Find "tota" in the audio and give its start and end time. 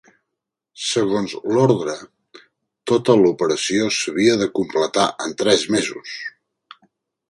2.93-3.19